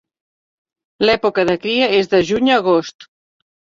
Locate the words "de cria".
1.49-1.91